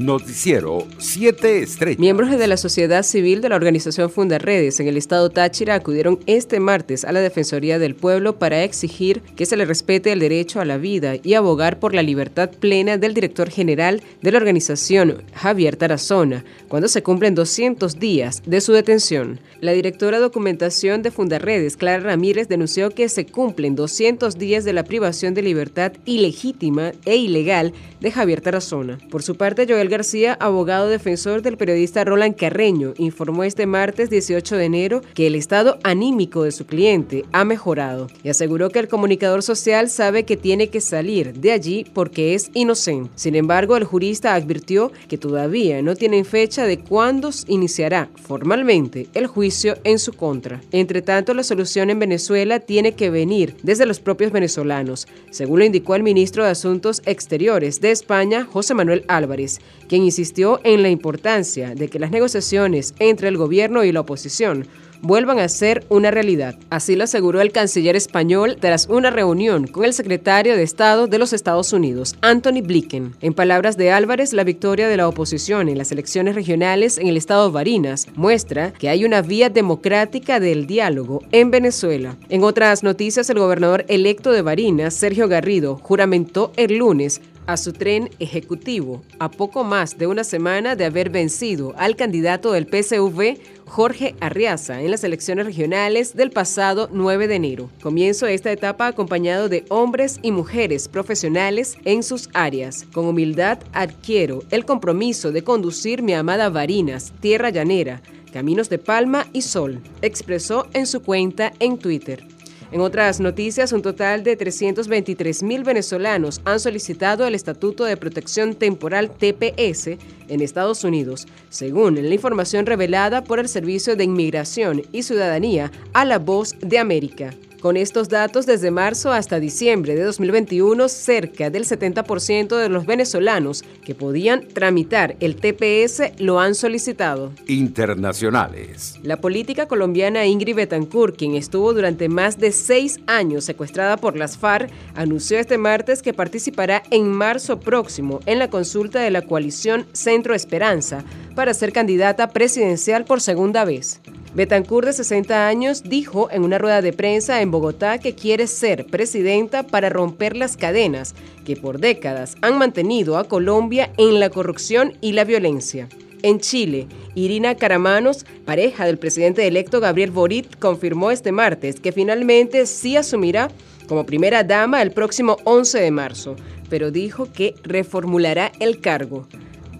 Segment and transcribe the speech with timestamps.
[0.00, 1.98] Noticiero 7 Estrellas.
[1.98, 6.58] Miembros de la sociedad civil de la organización Fundaredes en el estado Táchira acudieron este
[6.58, 10.64] martes a la Defensoría del Pueblo para exigir que se le respete el derecho a
[10.64, 15.76] la vida y abogar por la libertad plena del director general de la organización, Javier
[15.76, 19.38] Tarazona, cuando se cumplen 200 días de su detención.
[19.60, 24.72] La directora de documentación de Fundaredes, Clara Ramírez, denunció que se cumplen 200 días de
[24.72, 28.98] la privación de libertad ilegítima e ilegal de Javier Tarazona.
[29.10, 34.56] Por su parte, Joel García, abogado defensor del periodista Roland Carreño, informó este martes 18
[34.56, 38.88] de enero que el estado anímico de su cliente ha mejorado y aseguró que el
[38.88, 43.10] comunicador social sabe que tiene que salir de allí porque es inocente.
[43.16, 49.26] Sin embargo, el jurista advirtió que todavía no tienen fecha de cuándo iniciará formalmente el
[49.26, 50.60] juicio en su contra.
[50.72, 55.64] Entre tanto, la solución en Venezuela tiene que venir desde los propios venezolanos, según lo
[55.64, 60.90] indicó el ministro de Asuntos Exteriores de España, José Manuel Álvarez, quien insistió en la
[60.90, 64.66] importancia de que las negociaciones entre el gobierno y la oposición
[65.02, 66.56] vuelvan a ser una realidad.
[66.68, 71.18] Así lo aseguró el canciller español tras una reunión con el secretario de Estado de
[71.18, 73.14] los Estados Unidos, Anthony Blinken.
[73.20, 77.16] En palabras de Álvarez, la victoria de la oposición en las elecciones regionales en el
[77.16, 82.16] estado de Barinas muestra que hay una vía democrática del diálogo en Venezuela.
[82.28, 87.20] En otras noticias, el gobernador electo de Barinas, Sergio Garrido, juramentó el lunes
[87.50, 92.52] a su tren ejecutivo a poco más de una semana de haber vencido al candidato
[92.52, 97.70] del PSV, Jorge Arriaza, en las elecciones regionales del pasado 9 de enero.
[97.82, 102.86] Comienzo esta etapa acompañado de hombres y mujeres profesionales en sus áreas.
[102.92, 108.00] Con humildad adquiero el compromiso de conducir mi amada Varinas, tierra llanera,
[108.32, 112.29] caminos de palma y sol, expresó en su cuenta en Twitter.
[112.72, 118.54] En otras noticias, un total de 323 mil venezolanos han solicitado el Estatuto de Protección
[118.54, 125.02] Temporal TPS en Estados Unidos, según la información revelada por el Servicio de Inmigración y
[125.02, 127.34] Ciudadanía a la Voz de América.
[127.60, 133.62] Con estos datos, desde marzo hasta diciembre de 2021, cerca del 70% de los venezolanos
[133.84, 137.32] que podían tramitar el TPS lo han solicitado.
[137.46, 138.98] Internacionales.
[139.02, 144.38] La política colombiana Ingrid Betancourt, quien estuvo durante más de seis años secuestrada por las
[144.38, 149.86] FARC, anunció este martes que participará en marzo próximo en la consulta de la coalición
[149.92, 151.04] Centro Esperanza
[151.34, 154.00] para ser candidata presidencial por segunda vez.
[154.32, 158.86] Betancourt, de 60 años, dijo en una rueda de prensa en Bogotá que quiere ser
[158.86, 164.92] presidenta para romper las cadenas que por décadas han mantenido a Colombia en la corrupción
[165.00, 165.88] y la violencia.
[166.22, 166.86] En Chile,
[167.16, 173.50] Irina Caramanos, pareja del presidente electo Gabriel Boric, confirmó este martes que finalmente sí asumirá
[173.88, 176.36] como primera dama el próximo 11 de marzo,
[176.68, 179.26] pero dijo que reformulará el cargo.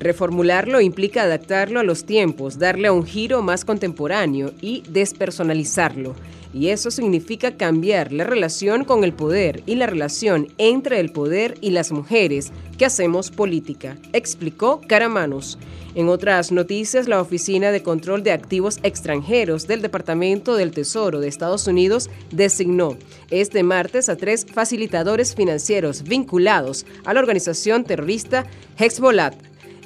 [0.01, 6.15] Reformularlo implica adaptarlo a los tiempos, darle un giro más contemporáneo y despersonalizarlo.
[6.55, 11.59] Y eso significa cambiar la relación con el poder y la relación entre el poder
[11.61, 15.59] y las mujeres que hacemos política, explicó Caramanos.
[15.95, 21.29] En otras noticias, la Oficina de Control de Activos Extranjeros del Departamento del Tesoro de
[21.29, 22.97] Estados Unidos designó
[23.31, 28.47] este martes a tres facilitadores financieros vinculados a la organización terrorista
[28.79, 29.33] Hezbollah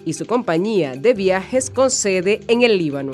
[0.05, 3.13] y su compañía de viajes con sede en el Líbano.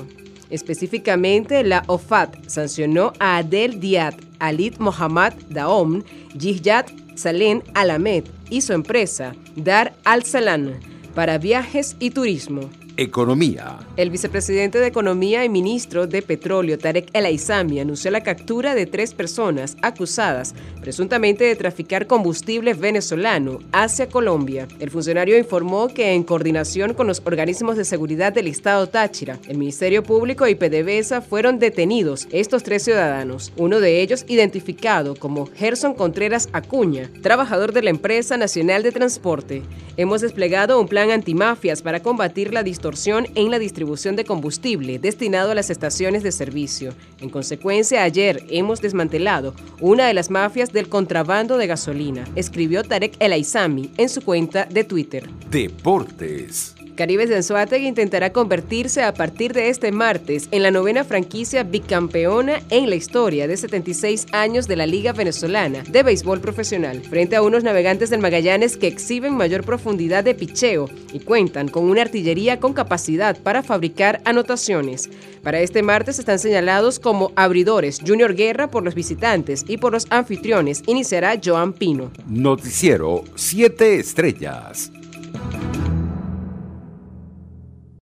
[0.51, 6.03] Específicamente, la OFAT sancionó a Adel Diat, Alit Mohammad Daom,
[6.39, 10.81] Jihad Salem Alamed y su empresa Dar al-Salam
[11.15, 12.71] para viajes y turismo.
[13.01, 13.79] Economía.
[13.97, 18.85] El vicepresidente de Economía y ministro de Petróleo, Tarek El Aizami, anunció la captura de
[18.85, 24.69] tres personas acusadas presuntamente de traficar combustible venezolano hacia Colombia.
[24.81, 29.57] El funcionario informó que en coordinación con los organismos de seguridad del Estado Táchira, el
[29.57, 35.95] Ministerio Público y PDVSA fueron detenidos estos tres ciudadanos, uno de ellos identificado como Gerson
[35.95, 39.63] Contreras Acuña, trabajador de la Empresa Nacional de Transporte.
[39.97, 42.90] Hemos desplegado un plan antimafias para combatir la distorsión
[43.35, 46.93] en la distribución de combustible destinado a las estaciones de servicio.
[47.21, 53.17] En consecuencia, ayer hemos desmantelado una de las mafias del contrabando de gasolina, escribió Tarek
[53.21, 55.31] El Aizami en su cuenta de Twitter.
[55.51, 56.75] Deportes.
[57.01, 62.61] Caribes de Anzuategui intentará convertirse a partir de este martes en la novena franquicia bicampeona
[62.69, 67.43] en la historia de 76 años de la Liga Venezolana de Béisbol Profesional, frente a
[67.43, 72.61] unos navegantes del Magallanes que exhiben mayor profundidad de picheo y cuentan con una artillería
[72.61, 75.09] con capacidad para fabricar anotaciones.
[75.43, 80.07] Para este martes están señalados como abridores Junior Guerra por los visitantes y por los
[80.11, 82.11] anfitriones iniciará Joan Pino.
[82.27, 84.93] Noticiero 7 Estrellas.